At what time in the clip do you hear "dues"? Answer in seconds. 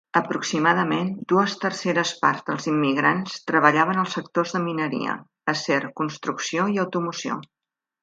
1.33-1.53